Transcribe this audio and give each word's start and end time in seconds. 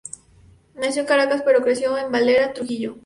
Nació 0.73 1.01
en 1.03 1.07
Caracas 1.07 1.43
pero 1.45 1.61
creció 1.61 1.95
en 1.95 2.11
Valera, 2.11 2.53
Trujillo. 2.53 2.97